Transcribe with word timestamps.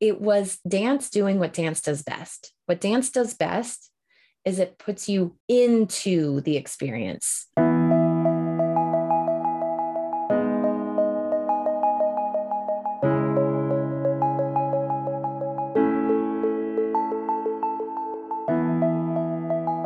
it 0.00 0.20
was 0.20 0.58
dance 0.68 1.08
doing 1.08 1.38
what 1.38 1.54
dance 1.54 1.80
does 1.80 2.02
best. 2.02 2.52
What 2.66 2.80
dance 2.80 3.10
does 3.10 3.34
best 3.34 3.90
is 4.44 4.58
it 4.58 4.78
puts 4.78 5.08
you 5.08 5.36
into 5.48 6.42
the 6.42 6.56
experience. 6.56 7.46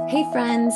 Hey, 0.08 0.28
friends. 0.32 0.74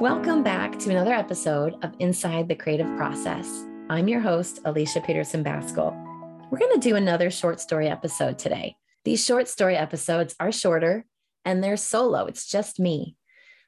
Welcome 0.00 0.42
back 0.42 0.78
to 0.80 0.90
another 0.90 1.14
episode 1.14 1.76
of 1.82 1.94
Inside 2.00 2.48
the 2.48 2.54
Creative 2.54 2.96
Process. 2.96 3.64
I'm 3.88 4.08
your 4.08 4.20
host, 4.20 4.58
Alicia 4.64 5.00
Peterson 5.00 5.42
Baskel. 5.42 6.13
We're 6.54 6.68
going 6.68 6.80
to 6.80 6.88
do 6.88 6.94
another 6.94 7.32
short 7.32 7.58
story 7.58 7.88
episode 7.88 8.38
today. 8.38 8.76
These 9.04 9.24
short 9.24 9.48
story 9.48 9.76
episodes 9.76 10.36
are 10.38 10.52
shorter 10.52 11.04
and 11.44 11.64
they're 11.64 11.76
solo, 11.76 12.26
it's 12.26 12.46
just 12.46 12.78
me. 12.78 13.16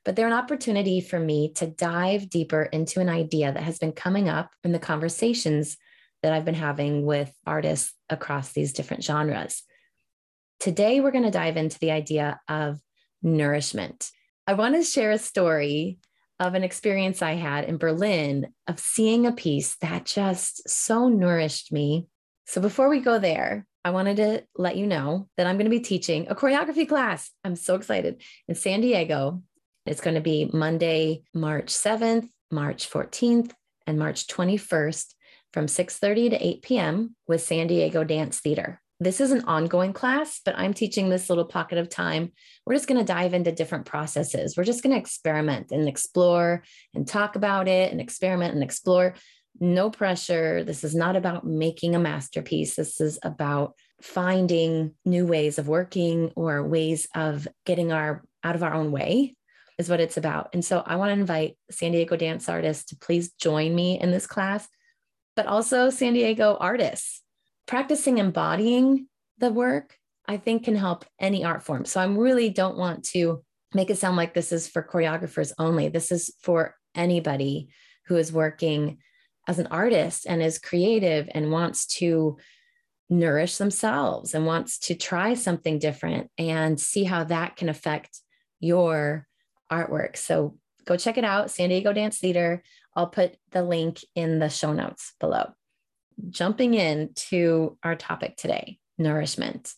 But 0.05 0.15
they're 0.15 0.29
an 0.29 0.33
opportunity 0.33 1.01
for 1.01 1.19
me 1.19 1.52
to 1.55 1.66
dive 1.66 2.30
deeper 2.30 2.62
into 2.62 3.01
an 3.01 3.09
idea 3.09 3.51
that 3.51 3.65
has 3.65 3.80
been 3.80 3.91
coming 3.91 4.29
up 4.29 4.52
in 4.62 4.70
the 4.70 4.79
conversations 4.79 5.77
that 6.23 6.33
I've 6.33 6.45
been 6.45 6.55
having 6.55 7.05
with 7.05 7.34
artists 7.45 7.93
across 8.09 8.52
these 8.52 8.73
different 8.73 9.02
genres. 9.02 9.65
Today, 10.60 11.01
we're 11.01 11.10
going 11.10 11.24
to 11.24 11.30
dive 11.32 11.57
into 11.57 11.80
the 11.80 11.91
idea 11.91 12.38
of 12.46 12.79
nourishment. 13.21 14.12
I 14.46 14.55
want 14.55 14.77
to 14.77 14.84
share 14.84 15.10
a 15.10 15.18
story 15.18 15.98
of 16.38 16.55
an 16.55 16.62
experience 16.62 17.21
I 17.21 17.32
had 17.32 17.65
in 17.65 17.79
Berlin 17.79 18.52
of 18.68 18.79
seeing 18.79 19.27
a 19.27 19.32
piece 19.32 19.74
that 19.80 20.05
just 20.05 20.71
so 20.71 21.09
nourished 21.09 21.73
me. 21.73 22.07
So 22.46 22.60
before 22.60 22.88
we 22.88 23.00
go 23.00 23.18
there, 23.18 23.66
I 23.84 23.91
wanted 23.91 24.16
to 24.16 24.45
let 24.56 24.77
you 24.77 24.87
know 24.87 25.28
that 25.37 25.46
I'm 25.46 25.56
going 25.56 25.70
to 25.70 25.77
be 25.77 25.80
teaching 25.80 26.28
a 26.28 26.34
choreography 26.34 26.88
class. 26.88 27.30
I'm 27.45 27.56
so 27.56 27.74
excited 27.74 28.23
in 28.48 28.54
San 28.54 28.80
Diego. 28.80 29.43
It's 29.84 30.01
going 30.01 30.15
to 30.15 30.21
be 30.21 30.48
Monday, 30.52 31.23
March 31.34 31.66
7th, 31.66 32.29
March 32.51 32.88
14th, 32.88 33.52
and 33.87 33.98
March 33.98 34.26
21st 34.26 35.15
from 35.52 35.66
6:30 35.66 36.30
to 36.30 36.46
8 36.46 36.62
p.m. 36.62 37.16
with 37.26 37.43
San 37.43 37.66
Diego 37.66 38.04
Dance 38.04 38.40
Theater 38.40 38.80
this 38.99 39.21
is 39.21 39.30
an 39.30 39.45
ongoing 39.45 39.93
class, 39.93 40.40
but 40.43 40.56
I'm 40.56 40.73
teaching 40.73 41.09
this 41.09 41.28
little 41.28 41.45
pocket 41.45 41.76
of 41.76 41.90
time. 41.90 42.32
We're 42.65 42.74
just 42.74 42.88
going 42.88 42.99
to 42.99 43.04
dive 43.04 43.34
into 43.34 43.52
different 43.52 43.84
processes. 43.84 44.56
We're 44.56 44.65
just 44.65 44.82
going 44.82 44.95
to 44.95 45.01
experiment 45.01 45.71
and 45.71 45.87
explore 45.87 46.62
and 46.95 47.06
talk 47.06 47.37
about 47.37 47.68
it 47.68 47.93
and 47.93 48.01
experiment 48.01 48.54
and 48.54 48.62
explore. 48.62 49.15
No 49.60 49.90
pressure. 49.90 50.65
This 50.65 50.85
is 50.85 50.95
not 50.95 51.16
about 51.16 51.46
making 51.46 51.95
a 51.95 51.99
masterpiece. 51.99 52.76
This 52.76 53.01
is 53.01 53.18
about 53.23 53.74
finding 54.01 54.95
new 55.04 55.26
ways 55.26 55.59
of 55.59 55.68
working 55.68 56.32
or 56.37 56.62
ways 56.62 57.09
of 57.15 57.49
getting 57.65 57.93
our 57.93 58.23
out 58.45 58.54
of 58.54 58.62
our 58.62 58.74
own 58.74 58.93
way 58.93 59.34
is 59.79 59.88
what 59.88 60.01
it's 60.01 60.16
about. 60.16 60.51
And 60.52 60.65
so 60.65 60.82
I 60.84 60.96
want 60.96 61.10
to 61.10 61.21
invite 61.21 61.57
San 61.71 61.93
Diego 61.93 62.16
dance 62.16 62.49
artists 62.49 62.87
to 62.87 62.96
please 62.96 63.32
join 63.32 63.74
me 63.74 64.00
in 64.00 64.10
this 64.10 64.27
class, 64.27 64.66
but 65.34 65.47
also 65.47 65.91
San 65.91 66.15
Diego 66.15 66.56
artists 66.59 67.22
practicing 67.66 68.19
embodying 68.19 69.09
the 69.38 69.50
work, 69.50 69.99
I 70.27 70.37
think 70.37 70.65
can 70.65 70.77
help 70.77 71.04
any 71.19 71.44
art 71.44 71.62
form. 71.62 71.84
So 71.84 72.00
I 72.00 72.06
really 72.06 72.49
don't 72.49 72.78
want 72.78 73.04
to 73.06 73.43
make 73.75 73.91
it 73.91 73.99
sound 73.99 74.16
like 74.16 74.32
this 74.32 74.53
is 74.53 74.69
for 74.69 74.82
choreographers 74.82 75.53
only. 75.59 75.88
This 75.88 76.10
is 76.10 76.32
for 76.43 76.75
anybody 76.94 77.69
who 78.06 78.16
is 78.16 78.32
working 78.32 78.99
as 79.47 79.59
an 79.59 79.69
artist 79.69 80.27
and 80.28 80.43
is 80.43 80.59
creative 80.59 81.28
and 81.33 81.53
wants 81.53 81.87
to 81.87 82.37
nourish 83.09 83.56
themselves 83.59 84.34
and 84.34 84.47
wants 84.47 84.78
to 84.78 84.94
try 84.94 85.34
something 85.34 85.78
different 85.78 86.31
and 86.39 86.81
see 86.81 87.05
how 87.05 87.25
that 87.25 87.56
can 87.56 87.69
affect 87.69 88.21
your 88.59 89.27
artwork. 89.71 90.17
So 90.17 90.59
go 90.84 90.97
check 90.97 91.19
it 91.19 91.25
out, 91.25 91.50
San 91.50 91.69
Diego 91.69 91.93
Dance 91.93 92.19
Theater. 92.19 92.62
I'll 92.95 93.06
put 93.06 93.37
the 93.53 93.62
link 93.62 94.05
in 94.15 94.39
the 94.39 94.49
show 94.49 94.73
notes 94.73 95.12
below 95.21 95.53
jumping 96.31 96.75
into 96.75 97.77
our 97.83 97.95
topic 97.95 98.37
today 98.37 98.79
nourishment. 98.99 99.75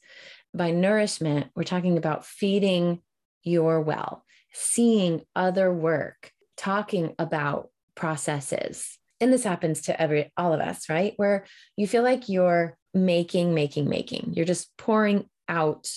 By 0.55 0.71
nourishment, 0.71 1.49
we're 1.55 1.65
talking 1.65 1.99
about 1.99 2.25
feeding 2.25 3.01
your 3.43 3.81
well, 3.81 4.25
seeing 4.53 5.23
other 5.35 5.73
work, 5.73 6.33
talking 6.57 7.15
about 7.19 7.71
processes. 7.95 8.99
And 9.21 9.33
this 9.33 9.45
happens 9.45 9.83
to 9.83 10.01
every 10.01 10.33
all 10.37 10.53
of 10.53 10.61
us, 10.61 10.89
right? 10.89 11.15
Where 11.17 11.45
you 11.77 11.87
feel 11.87 12.03
like 12.03 12.29
you're 12.29 12.77
making, 12.95 13.55
making, 13.55 13.89
making. 13.89 14.33
You're 14.35 14.47
just 14.47 14.77
pouring 14.77 15.29
out 15.49 15.91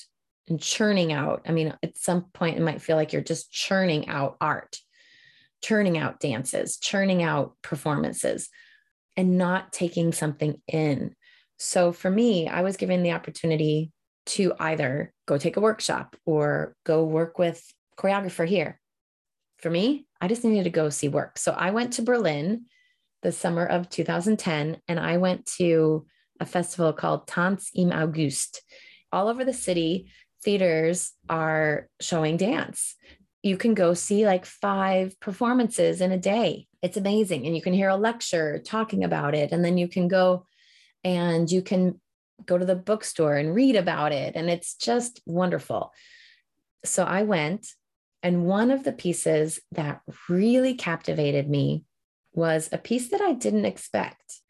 and 0.48 0.62
churning 0.62 1.14
out. 1.14 1.44
I 1.48 1.52
mean, 1.52 1.74
at 1.84 1.98
some 1.98 2.26
point, 2.34 2.58
it 2.58 2.62
might 2.62 2.82
feel 2.82 2.96
like 2.96 3.14
you're 3.14 3.22
just 3.22 3.52
churning 3.52 4.08
out 4.08 4.38
art, 4.42 4.78
churning 5.64 5.98
out 5.98 6.20
dances, 6.20 6.78
churning 6.78 7.22
out 7.24 7.54
performances 7.62 8.50
and 9.16 9.38
not 9.38 9.72
taking 9.72 10.12
something 10.14 10.62
in. 10.68 11.16
So 11.58 11.92
for 11.92 12.10
me, 12.10 12.48
I 12.48 12.62
was 12.62 12.78
given 12.78 13.04
the 13.04 13.12
opportunity 13.12 13.92
to 14.28 14.54
either 14.60 15.14
go 15.28 15.38
take 15.38 15.58
a 15.58 15.62
workshop 15.62 16.16
or 16.26 16.76
go 16.86 17.04
work 17.04 17.38
with 17.38 17.64
choreographer 17.98 18.48
here. 18.48 18.80
For 19.60 19.70
me, 19.70 20.08
I 20.20 20.28
just 20.28 20.44
needed 20.44 20.64
to 20.64 20.70
go 20.70 20.90
see 20.90 21.08
work. 21.08 21.38
So 21.38 21.52
I 21.52 21.72
went 21.72 21.94
to 21.94 22.02
Berlin 22.02 22.66
the 23.22 23.32
summer 23.32 23.66
of 23.66 23.90
2010 23.90 24.82
and 24.88 25.00
I 25.00 25.18
went 25.18 25.46
to 25.58 26.06
a 26.40 26.46
festival 26.46 26.94
called 26.94 27.28
Tanz 27.28 27.70
im 27.76 27.92
August. 27.92 28.64
All 29.12 29.28
over 29.28 29.46
the 29.46 29.54
city, 29.54 30.12
theaters 30.44 31.12
are 31.30 31.88
showing 32.00 32.38
dance 32.38 32.96
you 33.44 33.58
can 33.58 33.74
go 33.74 33.94
see 33.94 34.26
like 34.26 34.46
five 34.46 35.20
performances 35.20 36.02
in 36.02 36.12
a 36.12 36.18
day. 36.18 36.68
It's 36.82 36.98
amazing. 36.98 37.46
And 37.46 37.56
you 37.56 37.62
can 37.62 37.74
hear 37.74 37.90
a 37.90 37.96
lecture 37.96 38.62
talking 38.64 39.04
about 39.04 39.34
it. 39.34 39.52
And 39.52 39.66
then 39.66 39.78
you 39.78 39.88
can 39.88 40.08
go 40.08 40.46
and 41.04 41.52
you 41.52 41.62
can 41.62 42.00
go 42.46 42.58
to 42.58 42.66
the 42.66 42.76
bookstore 42.76 43.36
and 43.36 43.56
read 43.56 43.76
about 43.76 44.12
it. 44.12 44.36
And 44.36 44.50
it's 44.50 44.76
just 44.76 45.22
wonderful. 45.26 45.92
So 46.86 47.04
I 47.04 47.24
went, 47.24 47.68
and 48.24 48.46
one 48.46 48.70
of 48.70 48.84
the 48.84 48.92
pieces 48.92 49.60
that 49.72 50.02
really 50.30 50.76
captivated 50.76 51.50
me 51.50 51.84
was 52.34 52.70
a 52.72 52.78
piece 52.78 53.10
that 53.10 53.22
I 53.22 53.34
didn't 53.34 53.66
expect. 53.66 54.42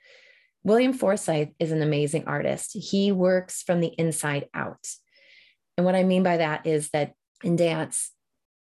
William 0.64 0.94
Forsythe 0.94 1.50
is 1.60 1.72
an 1.72 1.82
amazing 1.82 2.26
artist. 2.28 2.72
He 2.74 3.12
works 3.12 3.64
from 3.64 3.80
the 3.80 3.94
inside 3.98 4.48
out. 4.54 4.88
And 5.78 5.86
what 5.86 5.96
I 5.96 6.04
mean 6.04 6.24
by 6.24 6.38
that 6.38 6.68
is 6.68 6.90
that 6.92 7.14
in 7.44 7.56
dance, 7.56 8.12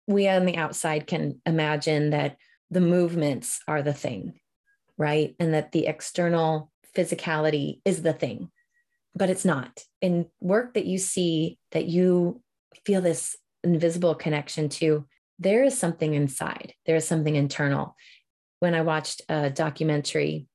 we 0.08 0.28
on 0.28 0.46
the 0.46 0.58
outside 0.58 1.08
can 1.08 1.42
imagine 1.46 2.12
that 2.12 2.38
the 2.70 2.82
movements 2.82 3.60
are 3.68 3.82
the 3.82 3.94
thing, 3.94 4.40
right? 4.98 5.36
And 5.40 5.54
that 5.54 5.72
the 5.72 5.88
external 5.88 6.72
physicality 6.96 7.82
is 7.86 8.02
the 8.02 8.14
thing, 8.14 8.50
but 9.16 9.30
it's 9.30 9.46
not. 9.46 9.84
In 10.02 10.28
work 10.40 10.76
that 10.76 10.86
you 10.86 10.98
see, 10.98 11.58
that 11.72 11.86
you 11.86 12.42
feel 12.86 13.02
this 13.02 13.36
invisible 13.64 14.16
connection 14.16 14.70
to, 14.70 15.06
there 15.40 15.64
is 15.64 15.78
something 15.78 16.14
inside, 16.14 16.74
there 16.86 16.96
is 16.96 17.08
something 17.08 17.36
internal. 17.36 17.96
When 18.64 18.76
I 18.76 18.82
watched 18.82 19.24
a 19.28 19.50
documentary 19.50 20.48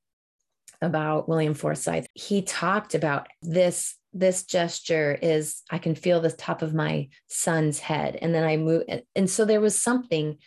about 0.81 1.29
William 1.29 1.53
Forsythe, 1.53 2.07
he 2.15 2.41
talked 2.41 2.95
about 2.95 3.27
this 3.43 3.97
this 4.13 4.45
gesture 4.45 5.15
is 5.21 5.61
I 5.69 5.77
can 5.77 5.93
feel 5.93 6.19
the 6.19 6.31
top 6.31 6.63
of 6.63 6.73
my 6.73 7.09
son's 7.27 7.77
head. 7.77 8.17
And 8.19 8.33
then 8.33 8.43
I 8.43 8.57
move. 8.57 8.81
And 9.15 9.29
so 9.29 9.45
there 9.45 9.61
was 9.61 9.79
something 9.79 10.39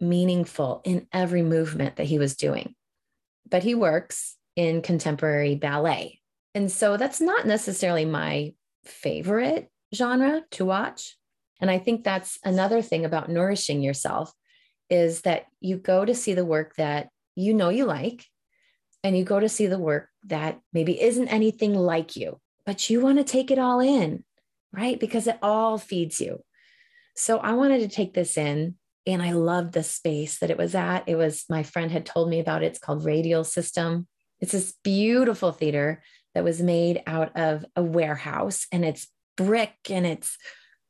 meaningful 0.00 0.80
in 0.86 1.06
every 1.12 1.42
movement 1.42 1.96
that 1.96 2.06
he 2.06 2.18
was 2.18 2.34
doing. 2.34 2.74
But 3.46 3.62
he 3.62 3.74
works 3.74 4.38
in 4.56 4.80
contemporary 4.80 5.54
ballet. 5.54 6.22
And 6.54 6.72
so 6.72 6.96
that's 6.96 7.20
not 7.20 7.46
necessarily 7.46 8.06
my 8.06 8.54
favorite 8.86 9.68
genre 9.94 10.44
to 10.52 10.64
watch. 10.64 11.18
And 11.60 11.70
I 11.70 11.78
think 11.78 12.04
that's 12.04 12.38
another 12.42 12.80
thing 12.80 13.04
about 13.04 13.28
nourishing 13.28 13.82
yourself 13.82 14.32
is 14.90 15.22
that 15.22 15.46
you 15.60 15.76
go 15.76 16.04
to 16.04 16.14
see 16.14 16.34
the 16.34 16.44
work 16.44 16.76
that 16.76 17.08
you 17.34 17.54
know 17.54 17.68
you 17.68 17.84
like 17.84 18.24
and 19.04 19.16
you 19.16 19.24
go 19.24 19.40
to 19.40 19.48
see 19.48 19.66
the 19.66 19.78
work 19.78 20.08
that 20.24 20.60
maybe 20.72 21.00
isn't 21.00 21.28
anything 21.28 21.74
like 21.74 22.16
you 22.16 22.40
but 22.66 22.90
you 22.90 23.00
want 23.00 23.18
to 23.18 23.24
take 23.24 23.50
it 23.50 23.58
all 23.58 23.80
in, 23.80 24.24
right? 24.72 24.98
Because 24.98 25.28
it 25.28 25.38
all 25.40 25.78
feeds 25.78 26.20
you. 26.20 26.42
So 27.14 27.38
I 27.38 27.52
wanted 27.52 27.78
to 27.78 27.88
take 27.88 28.12
this 28.12 28.36
in 28.36 28.74
and 29.06 29.22
I 29.22 29.30
loved 29.32 29.72
the 29.72 29.84
space 29.84 30.40
that 30.40 30.50
it 30.50 30.58
was 30.58 30.74
at. 30.74 31.04
It 31.06 31.14
was 31.14 31.44
my 31.48 31.62
friend 31.62 31.90
had 31.90 32.04
told 32.04 32.28
me 32.28 32.40
about 32.40 32.64
it. 32.64 32.66
It's 32.66 32.80
called 32.80 33.04
Radialsystem. 33.04 34.06
It's 34.40 34.52
this 34.52 34.74
beautiful 34.82 35.52
theater 35.52 36.02
that 36.34 36.44
was 36.44 36.60
made 36.60 37.02
out 37.06 37.34
of 37.36 37.64
a 37.76 37.82
warehouse 37.82 38.66
and 38.72 38.84
it's 38.84 39.06
brick 39.36 39.76
and 39.88 40.04
it's 40.04 40.36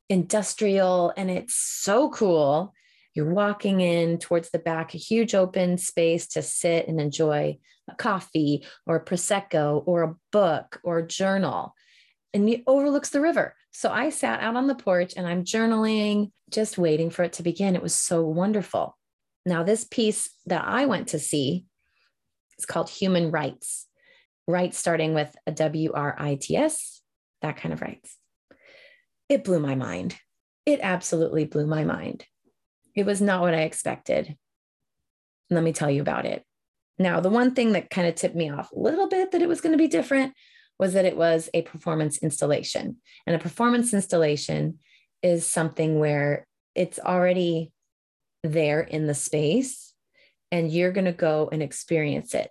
industrial 0.09 1.13
and 1.17 1.31
it's 1.31 1.55
so 1.55 2.09
cool. 2.09 2.73
You're 3.17 3.33
walking 3.33 3.81
in 3.81 4.19
towards 4.19 4.51
the 4.51 4.59
back, 4.59 4.95
a 4.95 4.99
huge 4.99 5.35
open 5.35 5.79
space 5.79 6.29
to 6.29 6.43
sit 6.43 6.87
and 6.87 7.01
enjoy 7.01 7.59
a 7.89 7.95
coffee 7.97 8.65
or 8.87 8.97
a 8.97 9.05
prosecco 9.05 9.83
or 9.87 10.03
a 10.03 10.15
book 10.31 10.81
or 10.85 10.99
a 10.99 11.07
journal 11.07 11.75
and 12.37 12.51
it 12.51 12.65
overlooks 12.67 13.09
the 13.09 13.21
river. 13.21 13.55
So 13.71 13.91
I 13.91 14.11
sat 14.11 14.43
out 14.43 14.57
on 14.57 14.67
the 14.67 14.75
porch 14.75 15.15
and 15.17 15.27
I'm 15.27 15.45
journaling, 15.45 16.33
just 16.51 16.77
waiting 16.77 17.09
for 17.09 17.23
it 17.23 17.33
to 17.35 17.43
begin. 17.43 17.75
It 17.75 17.83
was 17.83 17.99
so 17.99 18.23
wonderful. 18.27 18.95
Now, 19.47 19.63
this 19.63 19.85
piece 19.85 20.29
that 20.45 20.63
I 20.67 20.85
went 20.85 21.09
to 21.09 21.19
see 21.19 21.65
is 22.59 22.67
called 22.67 22.91
Human 22.91 23.31
Writes. 23.31 23.87
Writes 24.47 24.77
starting 24.77 25.15
with 25.15 25.35
a 25.47 25.53
W 25.53 25.93
R 25.95 26.15
I 26.19 26.35
T 26.35 26.57
S, 26.57 27.01
that 27.41 27.57
kind 27.57 27.73
of 27.73 27.81
writes. 27.81 28.19
It 29.31 29.43
blew 29.43 29.59
my 29.59 29.75
mind. 29.75 30.17
It 30.67 30.81
absolutely 30.83 31.47
blew 31.47 31.67
my 31.67 31.85
mind. 31.85 32.27
It 32.97 33.07
was 33.07 33.21
not 33.21 33.43
what 33.43 33.55
I 33.55 33.61
expected. 33.61 34.37
Let 35.51 35.63
me 35.63 35.73
tell 35.73 35.91
you 35.91 36.01
about 36.01 36.27
it. 36.27 36.43
Now, 36.99 37.21
the 37.21 37.31
one 37.31 37.55
thing 37.55 37.73
that 37.73 37.91
kind 37.91 38.09
of 38.09 38.15
tipped 38.15 38.35
me 38.35 38.51
off 38.51 38.73
a 38.73 38.79
little 38.79 39.09
bit 39.09 39.31
that 39.31 39.43
it 39.43 39.49
was 39.49 39.61
going 39.61 39.73
to 39.73 39.79
be 39.79 39.87
different 39.87 40.33
was 40.79 40.95
that 40.95 41.05
it 41.05 41.17
was 41.17 41.49
a 41.55 41.63
performance 41.63 42.19
installation. 42.19 42.97
And 43.27 43.37
a 43.37 43.39
performance 43.39 43.95
installation 43.95 44.79
is 45.23 45.47
something 45.47 45.99
where 45.99 46.47
it's 46.75 46.99
already 46.99 47.73
there 48.43 48.81
in 48.81 49.07
the 49.07 49.15
space 49.15 49.93
and 50.51 50.71
you're 50.71 50.93
going 50.93 51.07
to 51.07 51.13
go 51.13 51.49
and 51.51 51.63
experience 51.63 52.35
it. 52.35 52.51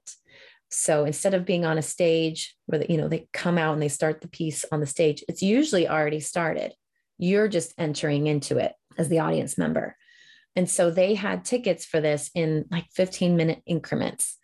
So 0.69 1.05
instead 1.05 1.33
of 1.33 1.45
being 1.45 1.65
on 1.65 1.77
a 1.77 1.83
stage 1.83 2.55
where 2.65 2.83
you 2.89 2.97
know 2.97 3.07
they 3.07 3.27
come 3.33 3.57
out 3.57 3.73
and 3.73 3.81
they 3.81 3.87
start 3.87 4.21
the 4.21 4.27
piece 4.27 4.65
on 4.71 4.79
the 4.79 4.87
stage, 4.87 5.23
it's 5.29 5.41
usually 5.41 5.87
already 5.87 6.19
started. 6.19 6.73
You're 7.17 7.47
just 7.47 7.73
entering 7.77 8.27
into 8.27 8.57
it 8.57 8.73
as 8.97 9.07
the 9.07 9.19
audience 9.19 9.57
member. 9.57 9.95
And 10.55 10.69
so 10.69 10.89
they 10.89 11.15
had 11.15 11.43
tickets 11.43 11.85
for 11.85 11.99
this 11.99 12.31
in 12.33 12.65
like 12.71 12.85
15 12.93 13.35
minute 13.35 13.61
increments. 13.65 14.37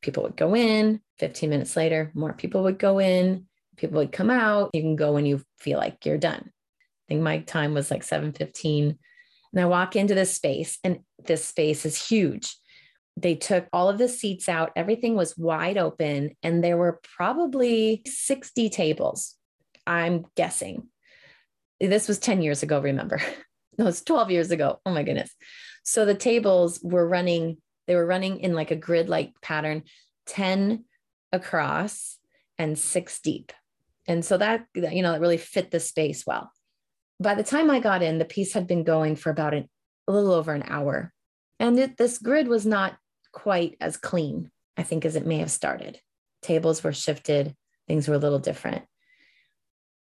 People 0.00 0.22
would 0.22 0.36
go 0.36 0.54
in, 0.54 1.00
15 1.18 1.50
minutes 1.50 1.76
later, 1.76 2.10
more 2.14 2.32
people 2.32 2.62
would 2.62 2.78
go 2.78 2.98
in, 3.00 3.46
people 3.76 3.98
would 3.98 4.12
come 4.12 4.30
out. 4.30 4.70
You 4.72 4.82
can 4.82 4.96
go 4.96 5.12
when 5.12 5.26
you 5.26 5.42
feel 5.58 5.78
like 5.78 6.06
you're 6.06 6.18
done. 6.18 6.42
I 6.44 7.04
think 7.08 7.22
my 7.22 7.40
time 7.40 7.74
was 7.74 7.90
like 7.90 8.02
7:15. 8.02 8.98
And 9.52 9.60
I 9.60 9.64
walk 9.64 9.96
into 9.96 10.14
this 10.14 10.34
space, 10.34 10.78
and 10.84 11.00
this 11.24 11.44
space 11.44 11.86
is 11.86 12.08
huge. 12.08 12.54
They 13.16 13.34
took 13.34 13.66
all 13.72 13.88
of 13.88 13.98
the 13.98 14.08
seats 14.08 14.48
out, 14.48 14.72
everything 14.76 15.16
was 15.16 15.36
wide 15.36 15.78
open, 15.78 16.36
and 16.42 16.62
there 16.62 16.76
were 16.76 17.00
probably 17.16 18.02
60 18.06 18.68
tables. 18.68 19.34
I'm 19.86 20.26
guessing. 20.36 20.88
This 21.80 22.08
was 22.08 22.18
10 22.18 22.42
years 22.42 22.62
ago, 22.62 22.80
remember? 22.80 23.20
no, 23.78 23.86
it's 23.86 24.02
12 24.02 24.30
years 24.30 24.50
ago. 24.50 24.80
Oh 24.84 24.92
my 24.92 25.02
goodness. 25.02 25.30
So 25.84 26.04
the 26.04 26.14
tables 26.14 26.80
were 26.82 27.06
running, 27.08 27.58
they 27.86 27.94
were 27.94 28.04
running 28.04 28.40
in 28.40 28.52
like 28.52 28.70
a 28.70 28.76
grid 28.76 29.08
like 29.08 29.32
pattern, 29.40 29.84
10 30.26 30.84
across 31.32 32.18
and 32.58 32.78
six 32.78 33.20
deep. 33.20 33.52
And 34.06 34.24
so 34.24 34.36
that, 34.36 34.66
you 34.74 35.02
know, 35.02 35.14
it 35.14 35.20
really 35.20 35.36
fit 35.36 35.70
the 35.70 35.80
space 35.80 36.24
well. 36.26 36.50
By 37.20 37.34
the 37.34 37.44
time 37.44 37.70
I 37.70 37.80
got 37.80 38.02
in, 38.02 38.18
the 38.18 38.24
piece 38.24 38.52
had 38.52 38.66
been 38.66 38.84
going 38.84 39.16
for 39.16 39.30
about 39.30 39.54
an, 39.54 39.68
a 40.06 40.12
little 40.12 40.32
over 40.32 40.52
an 40.52 40.64
hour. 40.66 41.12
And 41.60 41.78
it, 41.78 41.96
this 41.96 42.18
grid 42.18 42.48
was 42.48 42.66
not 42.66 42.96
quite 43.32 43.76
as 43.80 43.96
clean, 43.96 44.50
I 44.76 44.82
think, 44.82 45.04
as 45.04 45.16
it 45.16 45.26
may 45.26 45.38
have 45.38 45.50
started. 45.50 46.00
Tables 46.42 46.82
were 46.82 46.92
shifted, 46.92 47.54
things 47.86 48.08
were 48.08 48.14
a 48.14 48.18
little 48.18 48.38
different. 48.38 48.84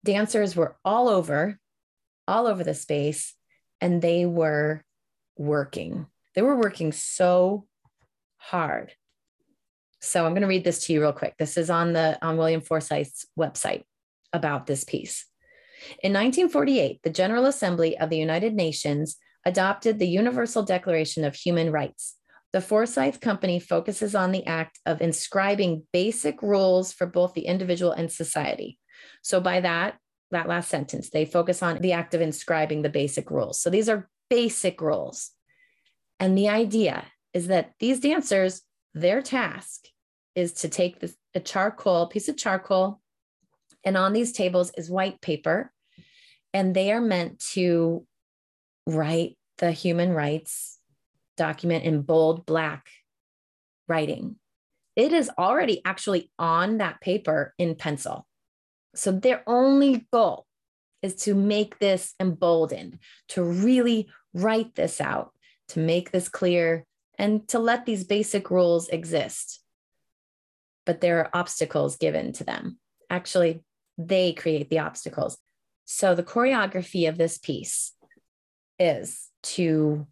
Dancers 0.04 0.56
were 0.56 0.78
all 0.86 1.10
over, 1.10 1.60
all 2.28 2.48
over 2.48 2.64
the 2.64 2.74
space 2.74 3.34
and 3.82 4.02
they 4.02 4.26
were 4.26 4.84
working. 5.38 6.08
They 6.36 6.42
were 6.42 6.56
working 6.56 6.92
so 6.92 7.66
hard. 8.38 8.94
So 10.02 10.26
I'm 10.26 10.34
going 10.34 10.42
to 10.42 10.48
read 10.48 10.64
this 10.64 10.86
to 10.86 10.94
you 10.94 11.02
real 11.02 11.14
quick. 11.14 11.36
This 11.38 11.58
is 11.58 11.70
on 11.70 11.94
the 11.94 12.18
on 12.24 12.38
William 12.38 12.62
Forsythe's 12.62 13.26
website 13.38 13.84
about 14.34 14.68
this 14.68 14.84
piece. 14.84 15.26
In 16.04 16.14
1948, 16.14 17.02
the 17.04 17.10
General 17.10 17.46
Assembly 17.46 17.98
of 17.98 18.10
the 18.10 18.18
United 18.18 18.54
Nations 18.54 19.18
adopted 19.46 19.98
the 19.98 20.08
Universal 20.08 20.64
Declaration 20.64 21.24
of 21.24 21.36
Human 21.36 21.72
Rights. 21.72 22.16
The 22.54 22.62
Forsythe 22.62 23.20
Company 23.20 23.60
focuses 23.60 24.16
on 24.16 24.32
the 24.32 24.46
act 24.46 24.80
of 24.86 25.02
inscribing 25.02 25.84
basic 25.94 26.42
rules 26.42 26.94
for 26.94 27.06
both 27.06 27.34
the 27.34 27.46
individual 27.46 27.92
and 27.92 28.12
society. 28.12 28.80
So 29.22 29.40
by 29.40 29.62
that, 29.62 29.98
that 30.32 30.48
last 30.48 30.70
sentence. 30.70 31.10
They 31.10 31.26
focus 31.26 31.64
on 31.64 31.80
the 31.80 31.94
act 31.94 32.14
of 32.14 32.22
inscribing 32.22 32.82
the 32.82 32.90
basic 32.90 33.32
rules. 33.32 33.60
So 33.60 33.70
these 33.70 33.90
are 33.90 34.10
basic 34.30 34.82
rules. 34.82 35.32
And 36.20 36.38
the 36.38 36.50
idea 36.50 37.06
is 37.34 37.48
that 37.48 37.74
these 37.80 38.00
dancers, 38.00 38.62
their 38.94 39.22
task 39.22 39.86
is 40.36 40.54
to 40.54 40.70
take 40.70 41.00
this, 41.00 41.16
a 41.34 41.40
charcoal, 41.40 42.08
piece 42.08 42.30
of 42.30 42.38
charcoal, 42.38 43.02
and 43.84 43.96
on 43.96 44.14
these 44.14 44.32
tables 44.32 44.72
is 44.78 44.90
white 44.90 45.22
paper. 45.22 45.72
And 46.54 46.76
they 46.76 46.92
are 46.92 47.02
meant 47.02 47.40
to 47.54 48.06
write 48.86 49.38
the 49.58 49.72
human 49.72 50.12
rights 50.12 50.80
document 51.36 51.84
in 51.84 52.02
bold 52.02 52.46
black 52.46 52.88
writing. 53.88 54.36
It 54.96 55.14
is 55.14 55.30
already 55.38 55.82
actually 55.86 56.32
on 56.40 56.80
that 56.80 57.00
paper 57.02 57.54
in 57.58 57.76
pencil. 57.76 58.28
So 58.98 59.12
their 59.12 59.44
only 59.48 60.08
goal 60.12 60.46
is 61.02 61.16
to 61.24 61.36
make 61.36 61.80
this 61.80 62.14
emboldened, 62.20 63.00
to 63.30 63.44
really 63.44 64.10
write 64.34 64.76
this 64.76 65.00
out, 65.00 65.32
to 65.70 65.80
make 65.80 66.12
this 66.12 66.30
clear, 66.30 66.86
and 67.18 67.48
to 67.50 67.60
let 67.60 67.86
these 67.86 68.04
basic 68.04 68.50
rules 68.50 68.90
exist. 68.90 69.62
But 70.86 71.02
there 71.02 71.20
are 71.20 71.30
obstacles 71.34 71.98
given 71.98 72.32
to 72.34 72.44
them. 72.44 72.80
Actually, 73.10 73.64
they 73.98 74.34
create 74.34 74.70
the 74.70 74.80
obstacles. 74.80 75.38
So 75.86 76.16
the 76.16 76.24
choreography 76.24 77.08
of 77.08 77.18
this 77.18 77.38
piece 77.38 77.94
is 78.80 79.30
to 79.44 80.08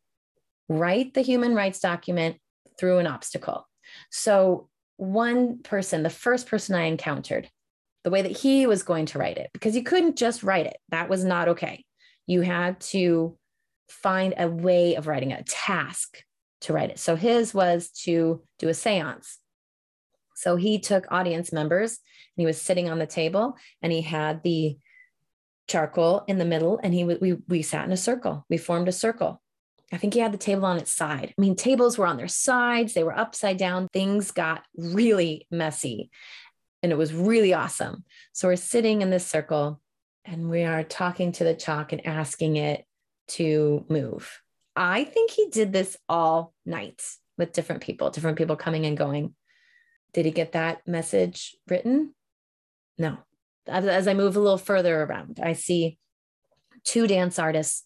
write 0.69 1.13
the 1.13 1.21
human 1.21 1.53
rights 1.53 1.79
document 1.79 2.37
through 2.79 2.99
an 2.99 3.07
obstacle. 3.07 3.67
So, 4.09 4.69
one 4.97 5.61
person, 5.61 6.03
the 6.03 6.09
first 6.09 6.47
person 6.47 6.73
I 6.73 6.83
encountered, 6.83 7.49
the 8.05 8.11
way 8.11 8.21
that 8.21 8.37
he 8.37 8.67
was 8.67 8.83
going 8.83 9.07
to 9.07 9.17
write 9.17 9.39
it 9.39 9.49
because 9.51 9.75
you 9.75 9.81
couldn't 9.81 10.15
just 10.15 10.43
write 10.43 10.67
it. 10.67 10.77
That 10.89 11.09
was 11.09 11.25
not 11.25 11.47
okay. 11.49 11.83
You 12.27 12.41
had 12.41 12.79
to 12.91 13.35
find 13.89 14.35
a 14.37 14.47
way 14.47 14.93
of 14.93 15.07
writing 15.07 15.33
a 15.33 15.43
task 15.43 16.21
to 16.61 16.71
write 16.71 16.91
it. 16.91 16.99
So 16.99 17.15
his 17.15 17.51
was 17.51 17.89
to 18.03 18.43
do 18.59 18.69
a 18.69 18.75
seance. 18.75 19.39
So 20.35 20.55
he 20.55 20.77
took 20.77 21.11
audience 21.11 21.51
members 21.51 21.97
and 22.37 22.43
he 22.43 22.45
was 22.45 22.61
sitting 22.61 22.91
on 22.91 22.99
the 22.99 23.07
table 23.07 23.57
and 23.81 23.91
he 23.91 24.01
had 24.01 24.43
the 24.43 24.77
charcoal 25.67 26.23
in 26.27 26.37
the 26.37 26.45
middle 26.45 26.79
and 26.83 26.93
he 26.93 27.03
we 27.03 27.37
we 27.47 27.63
sat 27.63 27.85
in 27.85 27.91
a 27.91 27.97
circle. 27.97 28.45
We 28.51 28.57
formed 28.57 28.87
a 28.87 28.91
circle. 28.91 29.41
I 29.91 29.97
think 29.97 30.13
he 30.13 30.19
had 30.19 30.31
the 30.31 30.37
table 30.37 30.65
on 30.65 30.77
its 30.77 30.91
side. 30.91 31.33
I 31.35 31.41
mean, 31.41 31.55
tables 31.55 31.97
were 31.97 32.07
on 32.07 32.17
their 32.17 32.27
sides, 32.27 32.93
they 32.93 33.03
were 33.03 33.17
upside 33.17 33.57
down. 33.57 33.87
Things 33.93 34.29
got 34.29 34.63
really 34.77 35.47
messy 35.49 36.11
and 36.85 36.91
it 36.91 36.99
was 36.99 37.15
really 37.15 37.51
awesome. 37.51 38.03
So 38.31 38.47
we're 38.47 38.57
sitting 38.57 39.01
in 39.01 39.09
this 39.09 39.25
circle 39.25 39.81
and 40.23 40.51
we 40.51 40.65
are 40.65 40.83
talking 40.83 41.31
to 41.31 41.43
the 41.43 41.55
chalk 41.55 41.91
and 41.91 42.05
asking 42.05 42.57
it 42.57 42.85
to 43.29 43.83
move. 43.89 44.39
I 44.75 45.03
think 45.03 45.31
he 45.31 45.49
did 45.49 45.73
this 45.73 45.97
all 46.07 46.53
night 46.63 47.01
with 47.39 47.53
different 47.53 47.81
people, 47.81 48.11
different 48.11 48.37
people 48.37 48.55
coming 48.55 48.85
and 48.85 48.95
going. 48.95 49.33
Did 50.13 50.25
he 50.25 50.31
get 50.31 50.51
that 50.51 50.87
message 50.87 51.55
written? 51.67 52.13
No. 52.99 53.17
As 53.67 54.07
I 54.07 54.13
move 54.13 54.35
a 54.35 54.39
little 54.39 54.59
further 54.59 55.01
around, 55.01 55.39
I 55.41 55.53
see 55.53 55.97
two 56.83 57.07
dance 57.07 57.39
artists 57.39 57.83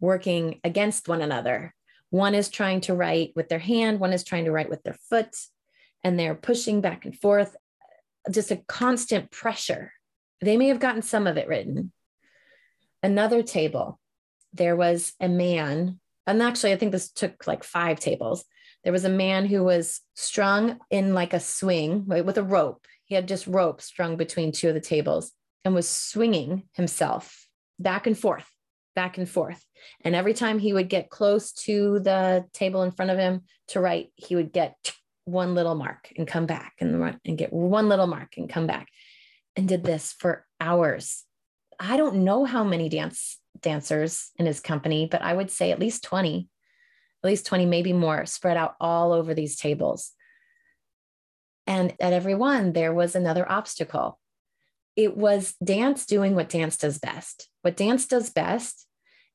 working 0.00 0.58
against 0.64 1.06
one 1.06 1.22
another. 1.22 1.72
One 2.08 2.34
is 2.34 2.48
trying 2.48 2.80
to 2.82 2.94
write 2.94 3.30
with 3.36 3.48
their 3.48 3.60
hand, 3.60 4.00
one 4.00 4.12
is 4.12 4.24
trying 4.24 4.46
to 4.46 4.50
write 4.50 4.70
with 4.70 4.82
their 4.82 4.96
foot, 5.08 5.36
and 6.02 6.18
they're 6.18 6.34
pushing 6.34 6.80
back 6.80 7.04
and 7.04 7.16
forth 7.16 7.54
just 8.30 8.50
a 8.50 8.62
constant 8.68 9.30
pressure. 9.30 9.92
They 10.40 10.56
may 10.56 10.68
have 10.68 10.80
gotten 10.80 11.02
some 11.02 11.26
of 11.26 11.36
it 11.36 11.48
written. 11.48 11.92
Another 13.02 13.42
table, 13.42 13.98
there 14.52 14.76
was 14.76 15.12
a 15.20 15.28
man, 15.28 16.00
and 16.26 16.42
actually, 16.42 16.72
I 16.72 16.76
think 16.76 16.92
this 16.92 17.10
took 17.10 17.46
like 17.46 17.64
five 17.64 17.98
tables. 18.00 18.44
There 18.84 18.92
was 18.92 19.04
a 19.04 19.10
man 19.10 19.46
who 19.46 19.64
was 19.64 20.00
strung 20.14 20.78
in 20.90 21.14
like 21.14 21.32
a 21.32 21.40
swing 21.40 22.06
with 22.06 22.38
a 22.38 22.42
rope. 22.42 22.86
He 23.04 23.14
had 23.14 23.28
just 23.28 23.46
rope 23.46 23.80
strung 23.80 24.16
between 24.16 24.52
two 24.52 24.68
of 24.68 24.74
the 24.74 24.80
tables 24.80 25.32
and 25.64 25.74
was 25.74 25.88
swinging 25.88 26.64
himself 26.72 27.46
back 27.78 28.06
and 28.06 28.16
forth, 28.16 28.48
back 28.94 29.18
and 29.18 29.28
forth. 29.28 29.64
And 30.02 30.14
every 30.14 30.34
time 30.34 30.58
he 30.58 30.72
would 30.72 30.88
get 30.88 31.10
close 31.10 31.52
to 31.64 32.00
the 32.00 32.44
table 32.52 32.82
in 32.82 32.92
front 32.92 33.10
of 33.10 33.18
him 33.18 33.42
to 33.68 33.80
write, 33.80 34.12
he 34.16 34.36
would 34.36 34.52
get 34.52 34.76
one 35.24 35.54
little 35.54 35.74
mark 35.74 36.12
and 36.16 36.26
come 36.26 36.46
back 36.46 36.74
and, 36.80 37.18
and 37.24 37.38
get 37.38 37.52
one 37.52 37.88
little 37.88 38.06
mark 38.06 38.36
and 38.36 38.48
come 38.48 38.66
back 38.66 38.88
and 39.56 39.68
did 39.68 39.84
this 39.84 40.14
for 40.18 40.46
hours. 40.60 41.24
I 41.78 41.96
don't 41.96 42.24
know 42.24 42.44
how 42.44 42.64
many 42.64 42.88
dance 42.88 43.38
dancers 43.60 44.30
in 44.36 44.46
his 44.46 44.60
company, 44.60 45.08
but 45.10 45.22
I 45.22 45.32
would 45.34 45.50
say 45.50 45.72
at 45.72 45.80
least 45.80 46.04
20, 46.04 46.48
at 47.22 47.28
least 47.28 47.46
20, 47.46 47.66
maybe 47.66 47.92
more, 47.92 48.24
spread 48.26 48.56
out 48.56 48.74
all 48.80 49.12
over 49.12 49.34
these 49.34 49.56
tables. 49.56 50.12
And 51.66 51.94
at 52.00 52.12
every 52.12 52.34
one, 52.34 52.72
there 52.72 52.92
was 52.92 53.14
another 53.14 53.50
obstacle. 53.50 54.18
it 54.96 55.16
was 55.16 55.54
dance 55.62 56.04
doing 56.04 56.34
what 56.34 56.48
dance 56.48 56.76
does 56.76 56.98
best. 56.98 57.48
What 57.62 57.76
dance 57.76 58.06
does 58.06 58.30
best 58.30 58.86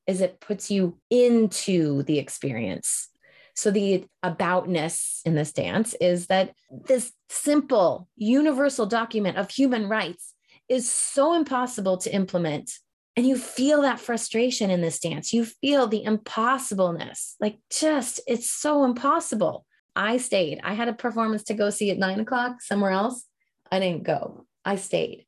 is 0.06 0.20
it 0.20 0.40
puts 0.40 0.70
you 0.70 0.98
into 1.10 2.02
the 2.04 2.18
experience. 2.18 3.08
So, 3.56 3.70
the 3.70 4.06
aboutness 4.22 5.22
in 5.24 5.34
this 5.34 5.52
dance 5.52 5.94
is 6.00 6.26
that 6.26 6.52
this 6.70 7.12
simple, 7.28 8.08
universal 8.16 8.86
document 8.86 9.38
of 9.38 9.50
human 9.50 9.88
rights 9.88 10.34
is 10.68 10.90
so 10.90 11.34
impossible 11.34 11.96
to 11.98 12.14
implement. 12.14 12.70
And 13.16 13.26
you 13.26 13.38
feel 13.38 13.80
that 13.82 13.98
frustration 13.98 14.70
in 14.70 14.82
this 14.82 15.00
dance. 15.00 15.32
You 15.32 15.46
feel 15.46 15.86
the 15.86 16.04
impossibleness. 16.04 17.34
Like, 17.40 17.58
just, 17.70 18.20
it's 18.26 18.50
so 18.50 18.84
impossible. 18.84 19.64
I 19.96 20.18
stayed. 20.18 20.60
I 20.62 20.74
had 20.74 20.88
a 20.88 20.92
performance 20.92 21.44
to 21.44 21.54
go 21.54 21.70
see 21.70 21.90
at 21.90 21.98
nine 21.98 22.20
o'clock 22.20 22.60
somewhere 22.60 22.90
else. 22.90 23.24
I 23.72 23.80
didn't 23.80 24.02
go. 24.02 24.46
I 24.66 24.76
stayed 24.76 25.26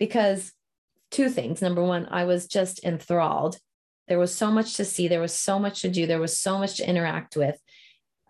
because 0.00 0.52
two 1.12 1.28
things. 1.28 1.62
Number 1.62 1.84
one, 1.84 2.08
I 2.10 2.24
was 2.24 2.48
just 2.48 2.84
enthralled. 2.84 3.58
There 4.08 4.18
was 4.18 4.34
so 4.34 4.50
much 4.50 4.74
to 4.74 4.84
see, 4.84 5.08
there 5.08 5.20
was 5.20 5.34
so 5.34 5.58
much 5.58 5.82
to 5.82 5.90
do, 5.90 6.06
there 6.06 6.20
was 6.20 6.38
so 6.38 6.58
much 6.58 6.76
to 6.76 6.88
interact 6.88 7.36
with. 7.36 7.58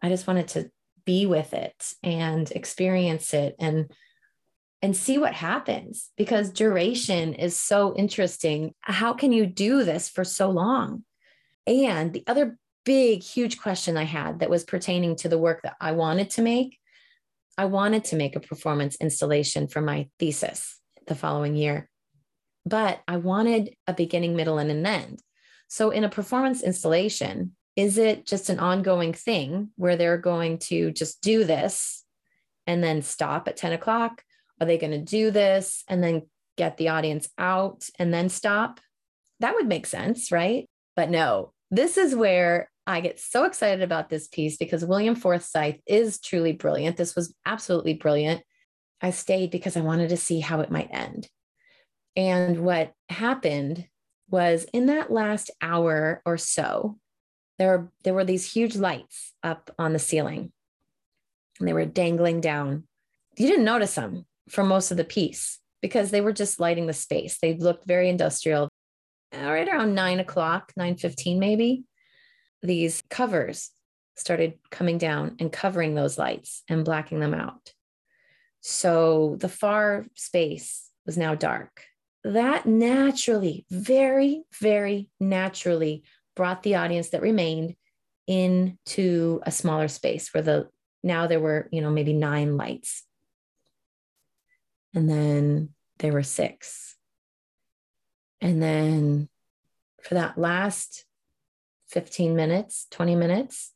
I 0.02 0.08
just 0.08 0.26
wanted 0.26 0.48
to 0.48 0.70
be 1.04 1.26
with 1.26 1.54
it 1.54 1.92
and 2.02 2.50
experience 2.52 3.32
it 3.32 3.56
and 3.58 3.90
and 4.80 4.96
see 4.96 5.18
what 5.18 5.34
happens 5.34 6.10
because 6.16 6.50
duration 6.50 7.34
is 7.34 7.60
so 7.60 7.96
interesting. 7.96 8.74
How 8.80 9.12
can 9.12 9.32
you 9.32 9.44
do 9.44 9.82
this 9.82 10.08
for 10.08 10.22
so 10.22 10.50
long? 10.50 11.02
And 11.66 12.12
the 12.12 12.22
other 12.28 12.56
big, 12.84 13.24
huge 13.24 13.58
question 13.60 13.96
I 13.96 14.04
had 14.04 14.38
that 14.38 14.50
was 14.50 14.62
pertaining 14.62 15.16
to 15.16 15.28
the 15.28 15.38
work 15.38 15.62
that 15.62 15.74
I 15.80 15.92
wanted 15.92 16.30
to 16.30 16.42
make 16.42 16.78
I 17.58 17.64
wanted 17.64 18.04
to 18.04 18.16
make 18.16 18.36
a 18.36 18.40
performance 18.40 18.94
installation 19.00 19.66
for 19.66 19.80
my 19.80 20.08
thesis 20.20 20.78
the 21.08 21.16
following 21.16 21.56
year, 21.56 21.90
but 22.64 23.00
I 23.08 23.16
wanted 23.16 23.74
a 23.88 23.92
beginning, 23.92 24.36
middle, 24.36 24.58
and 24.58 24.70
an 24.70 24.86
end. 24.86 25.20
So, 25.68 25.90
in 25.90 26.04
a 26.04 26.08
performance 26.08 26.62
installation, 26.62 27.52
is 27.76 27.96
it 27.96 28.26
just 28.26 28.48
an 28.48 28.58
ongoing 28.58 29.12
thing 29.12 29.70
where 29.76 29.96
they're 29.96 30.18
going 30.18 30.58
to 30.58 30.90
just 30.90 31.20
do 31.22 31.44
this 31.44 32.04
and 32.66 32.82
then 32.82 33.02
stop 33.02 33.46
at 33.46 33.56
10 33.56 33.72
o'clock? 33.72 34.22
Are 34.60 34.66
they 34.66 34.78
going 34.78 34.90
to 34.90 34.98
do 34.98 35.30
this 35.30 35.84
and 35.86 36.02
then 36.02 36.22
get 36.56 36.76
the 36.76 36.88
audience 36.88 37.28
out 37.38 37.88
and 37.98 38.12
then 38.12 38.28
stop? 38.28 38.80
That 39.40 39.54
would 39.54 39.68
make 39.68 39.86
sense, 39.86 40.32
right? 40.32 40.68
But 40.96 41.10
no, 41.10 41.52
this 41.70 41.96
is 41.96 42.16
where 42.16 42.68
I 42.86 43.00
get 43.00 43.20
so 43.20 43.44
excited 43.44 43.82
about 43.82 44.08
this 44.08 44.26
piece 44.26 44.56
because 44.56 44.84
William 44.84 45.14
Forsythe 45.14 45.76
is 45.86 46.18
truly 46.18 46.52
brilliant. 46.52 46.96
This 46.96 47.14
was 47.14 47.34
absolutely 47.46 47.94
brilliant. 47.94 48.42
I 49.00 49.10
stayed 49.10 49.50
because 49.50 49.76
I 49.76 49.82
wanted 49.82 50.08
to 50.08 50.16
see 50.16 50.40
how 50.40 50.60
it 50.60 50.70
might 50.70 50.88
end. 50.90 51.28
And 52.16 52.64
what 52.64 52.92
happened 53.08 53.86
was 54.30 54.66
in 54.72 54.86
that 54.86 55.10
last 55.10 55.50
hour 55.60 56.22
or 56.24 56.36
so, 56.36 56.98
there, 57.58 57.90
there 58.04 58.14
were 58.14 58.24
these 58.24 58.52
huge 58.52 58.76
lights 58.76 59.32
up 59.42 59.70
on 59.78 59.92
the 59.92 59.98
ceiling 59.98 60.52
and 61.58 61.68
they 61.68 61.72
were 61.72 61.84
dangling 61.84 62.40
down. 62.40 62.84
You 63.36 63.48
didn't 63.48 63.64
notice 63.64 63.94
them 63.94 64.26
for 64.48 64.64
most 64.64 64.90
of 64.90 64.96
the 64.96 65.04
piece 65.04 65.58
because 65.82 66.10
they 66.10 66.20
were 66.20 66.32
just 66.32 66.60
lighting 66.60 66.86
the 66.86 66.92
space. 66.92 67.38
They 67.40 67.54
looked 67.54 67.86
very 67.86 68.08
industrial. 68.08 68.68
Right 69.32 69.68
around 69.68 69.94
nine 69.94 70.20
o'clock, 70.20 70.72
9:15 70.78 71.38
maybe, 71.38 71.84
these 72.62 73.02
covers 73.10 73.70
started 74.16 74.54
coming 74.70 74.98
down 74.98 75.36
and 75.38 75.52
covering 75.52 75.94
those 75.94 76.18
lights 76.18 76.62
and 76.68 76.84
blacking 76.84 77.20
them 77.20 77.34
out. 77.34 77.72
So 78.60 79.36
the 79.38 79.48
far 79.48 80.06
space 80.14 80.90
was 81.06 81.16
now 81.16 81.34
dark. 81.34 81.84
That 82.28 82.66
naturally, 82.66 83.64
very, 83.70 84.42
very 84.60 85.08
naturally 85.18 86.02
brought 86.36 86.62
the 86.62 86.74
audience 86.74 87.08
that 87.08 87.22
remained 87.22 87.74
into 88.26 89.40
a 89.44 89.50
smaller 89.50 89.88
space 89.88 90.34
where 90.34 90.42
the 90.42 90.68
now 91.02 91.26
there 91.26 91.40
were, 91.40 91.70
you 91.72 91.80
know, 91.80 91.90
maybe 91.90 92.12
nine 92.12 92.58
lights. 92.58 93.04
And 94.94 95.08
then 95.08 95.70
there 96.00 96.12
were 96.12 96.22
six. 96.22 96.96
And 98.42 98.62
then 98.62 99.30
for 100.02 100.12
that 100.12 100.36
last 100.36 101.06
15 101.88 102.36
minutes, 102.36 102.88
20 102.90 103.16
minutes, 103.16 103.72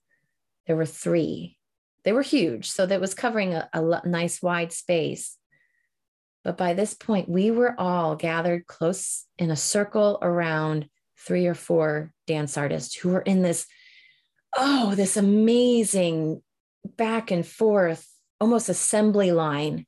there 0.67 0.77
were 0.77 0.85
three. 0.85 1.57
They 2.05 2.13
were 2.13 2.21
huge. 2.21 2.71
So 2.71 2.85
that 2.85 3.01
was 3.01 3.15
covering 3.15 3.55
a, 3.55 3.67
a 3.73 4.07
nice 4.07 4.43
wide 4.43 4.73
space. 4.73 5.39
But 6.45 6.57
by 6.57 6.75
this 6.75 6.95
point, 6.95 7.29
we 7.29 7.51
were 7.51 7.75
all 7.79 8.17
gathered 8.17 8.67
close 8.67 9.25
in 9.39 9.51
a 9.51 9.57
circle 9.57 10.19
around 10.23 10.89
three 11.19 11.47
or 11.47 11.55
four 11.55 12.13
dance 12.27 12.57
artists 12.57 12.97
who 12.97 13.11
were 13.11 13.21
in 13.21 13.43
this, 13.43 13.67
oh, 14.57 14.95
this 14.95 15.17
amazing 15.17 16.43
back 16.97 17.31
and 17.31 17.47
forth, 17.47 18.09
almost 18.41 18.69
assembly 18.69 19.31
line 19.31 19.87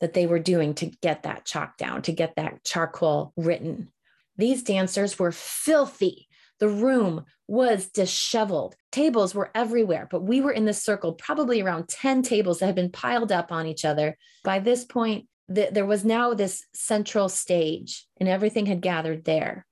that 0.00 0.12
they 0.12 0.26
were 0.26 0.38
doing 0.38 0.74
to 0.74 0.86
get 1.00 1.22
that 1.22 1.46
chalk 1.46 1.78
down, 1.78 2.02
to 2.02 2.12
get 2.12 2.36
that 2.36 2.62
charcoal 2.64 3.32
written. 3.36 3.88
These 4.36 4.62
dancers 4.62 5.18
were 5.18 5.32
filthy. 5.32 6.28
The 6.60 6.68
room 6.68 7.24
was 7.48 7.86
disheveled. 7.86 8.74
Tables 8.92 9.34
were 9.34 9.50
everywhere, 9.54 10.06
but 10.10 10.22
we 10.22 10.40
were 10.40 10.52
in 10.52 10.64
this 10.64 10.82
circle, 10.82 11.14
probably 11.14 11.62
around 11.62 11.88
10 11.88 12.22
tables 12.22 12.58
that 12.58 12.66
had 12.66 12.74
been 12.74 12.92
piled 12.92 13.32
up 13.32 13.52
on 13.52 13.66
each 13.66 13.84
other. 13.84 14.16
By 14.42 14.58
this 14.58 14.84
point, 14.84 15.26
the, 15.48 15.68
there 15.70 15.86
was 15.86 16.04
now 16.04 16.34
this 16.34 16.64
central 16.72 17.28
stage, 17.28 18.06
and 18.18 18.28
everything 18.28 18.66
had 18.66 18.80
gathered 18.80 19.24
there. 19.24 19.66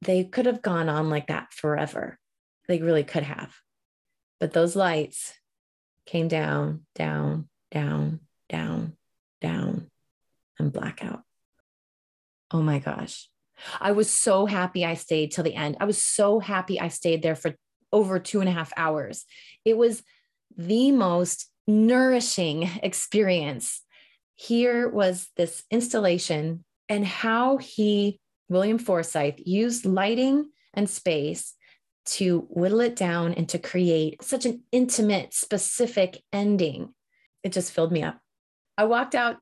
They 0.00 0.24
could 0.24 0.46
have 0.46 0.62
gone 0.62 0.88
on 0.88 1.10
like 1.10 1.28
that 1.28 1.52
forever. 1.52 2.18
They 2.68 2.78
really 2.78 3.04
could 3.04 3.22
have. 3.22 3.54
But 4.40 4.52
those 4.52 4.74
lights 4.74 5.34
came 6.06 6.28
down, 6.28 6.86
down, 6.94 7.48
down, 7.70 8.20
down, 8.48 8.96
down, 9.40 9.90
and 10.58 10.72
blackout. 10.72 11.22
Oh 12.50 12.62
my 12.62 12.78
gosh. 12.78 13.28
I 13.80 13.92
was 13.92 14.10
so 14.10 14.46
happy 14.46 14.84
I 14.84 14.94
stayed 14.94 15.30
till 15.32 15.44
the 15.44 15.54
end. 15.54 15.76
I 15.80 15.84
was 15.84 16.02
so 16.02 16.40
happy 16.40 16.80
I 16.80 16.88
stayed 16.88 17.22
there 17.22 17.36
for 17.36 17.54
over 17.92 18.18
two 18.18 18.40
and 18.40 18.48
a 18.48 18.52
half 18.52 18.72
hours. 18.76 19.24
It 19.64 19.76
was 19.76 20.02
the 20.56 20.90
most 20.90 21.50
nourishing 21.66 22.68
experience. 22.82 23.82
Here 24.42 24.88
was 24.88 25.28
this 25.36 25.62
installation 25.70 26.64
and 26.88 27.06
how 27.06 27.58
he, 27.58 28.18
William 28.48 28.76
Forsythe, 28.76 29.38
used 29.38 29.86
lighting 29.86 30.50
and 30.74 30.90
space 30.90 31.54
to 32.06 32.40
whittle 32.50 32.80
it 32.80 32.96
down 32.96 33.34
and 33.34 33.48
to 33.50 33.60
create 33.60 34.20
such 34.24 34.44
an 34.44 34.64
intimate, 34.72 35.32
specific 35.32 36.20
ending. 36.32 36.92
It 37.44 37.52
just 37.52 37.70
filled 37.70 37.92
me 37.92 38.02
up. 38.02 38.18
I 38.76 38.86
walked 38.86 39.14
out 39.14 39.36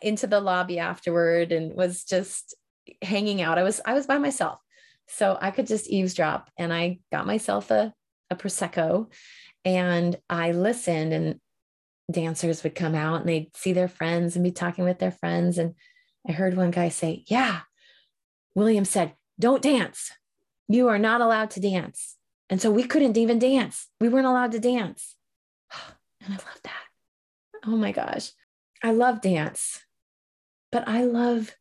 into 0.00 0.26
the 0.26 0.40
lobby 0.40 0.78
afterward 0.78 1.52
and 1.52 1.74
was 1.74 2.04
just 2.04 2.54
hanging 3.02 3.42
out. 3.42 3.58
I 3.58 3.62
was 3.62 3.82
I 3.84 3.92
was 3.92 4.06
by 4.06 4.16
myself. 4.16 4.58
So 5.06 5.36
I 5.38 5.50
could 5.50 5.66
just 5.66 5.90
eavesdrop 5.90 6.48
and 6.56 6.72
I 6.72 7.00
got 7.12 7.26
myself 7.26 7.70
a, 7.70 7.92
a 8.30 8.36
prosecco 8.36 9.12
and 9.66 10.16
I 10.30 10.52
listened 10.52 11.12
and 11.12 11.40
dancers 12.10 12.62
would 12.62 12.74
come 12.74 12.94
out 12.94 13.20
and 13.20 13.28
they'd 13.28 13.56
see 13.56 13.72
their 13.72 13.88
friends 13.88 14.36
and 14.36 14.44
be 14.44 14.52
talking 14.52 14.84
with 14.84 14.98
their 14.98 15.10
friends 15.10 15.58
and 15.58 15.74
I 16.28 16.32
heard 16.32 16.56
one 16.56 16.72
guy 16.72 16.88
say, 16.88 17.24
"Yeah, 17.28 17.60
William 18.54 18.84
said, 18.84 19.14
don't 19.38 19.62
dance. 19.62 20.10
You 20.66 20.88
are 20.88 20.98
not 20.98 21.20
allowed 21.20 21.50
to 21.52 21.60
dance." 21.60 22.16
And 22.48 22.60
so 22.60 22.70
we 22.70 22.84
couldn't 22.84 23.16
even 23.16 23.38
dance. 23.38 23.88
We 24.00 24.08
weren't 24.08 24.26
allowed 24.26 24.52
to 24.52 24.58
dance. 24.58 25.14
And 26.24 26.34
I 26.34 26.38
love 26.38 26.60
that. 26.64 26.84
Oh 27.64 27.76
my 27.76 27.92
gosh. 27.92 28.32
I 28.82 28.90
love 28.90 29.20
dance. 29.20 29.84
But 30.72 30.88
I 30.88 31.04
love 31.04 31.54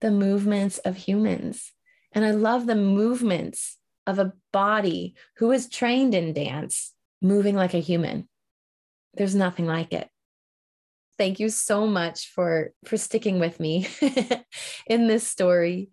the 0.00 0.12
movements 0.12 0.78
of 0.78 0.96
humans. 0.96 1.72
And 2.12 2.24
I 2.24 2.30
love 2.30 2.66
the 2.66 2.76
movements 2.76 3.78
of 4.06 4.20
a 4.20 4.34
body 4.52 5.16
who 5.38 5.50
is 5.50 5.68
trained 5.68 6.14
in 6.14 6.32
dance, 6.34 6.92
moving 7.20 7.56
like 7.56 7.74
a 7.74 7.78
human. 7.78 8.28
There's 9.14 9.34
nothing 9.34 9.66
like 9.66 9.92
it. 9.92 10.08
Thank 11.18 11.40
you 11.40 11.50
so 11.50 11.86
much 11.86 12.32
for 12.34 12.72
for 12.84 12.96
sticking 12.96 13.38
with 13.38 13.60
me 13.60 13.86
in 14.86 15.06
this 15.06 15.26
story. 15.26 15.90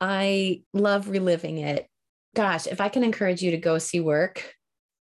I 0.00 0.62
love 0.72 1.08
reliving 1.08 1.58
it. 1.58 1.86
Gosh, 2.34 2.66
if 2.66 2.80
I 2.80 2.88
can 2.88 3.04
encourage 3.04 3.42
you 3.42 3.50
to 3.50 3.56
go 3.58 3.78
see 3.78 4.00
work 4.00 4.54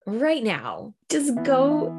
right 0.06 0.42
now, 0.42 0.94
just 1.10 1.34
go 1.44 1.94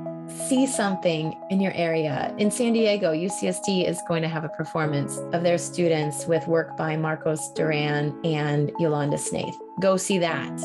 see 0.47 0.65
something 0.65 1.37
in 1.49 1.61
your 1.61 1.73
area. 1.73 2.33
In 2.37 2.51
San 2.51 2.73
Diego, 2.73 3.13
UCSD 3.13 3.87
is 3.87 4.01
going 4.07 4.21
to 4.21 4.27
have 4.27 4.43
a 4.43 4.49
performance 4.49 5.19
of 5.33 5.43
their 5.43 5.57
students 5.57 6.25
with 6.25 6.45
work 6.47 6.75
by 6.77 6.95
Marcos 6.95 7.51
Duran 7.53 8.19
and 8.25 8.71
Yolanda 8.79 9.17
Snaith. 9.17 9.55
Go 9.81 9.97
see 9.97 10.17
that. 10.19 10.61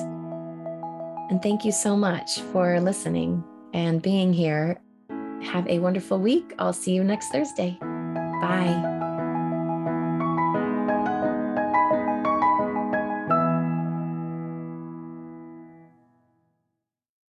And 1.30 1.42
thank 1.42 1.64
you 1.64 1.72
so 1.72 1.96
much 1.96 2.40
for 2.52 2.80
listening 2.80 3.42
and 3.74 4.00
being 4.00 4.32
here. 4.32 4.80
Have 5.42 5.66
a 5.68 5.78
wonderful 5.78 6.18
week. 6.18 6.54
I'll 6.58 6.72
see 6.72 6.92
you 6.92 7.04
next 7.04 7.30
Thursday. 7.30 7.78
Bye. 7.80 8.95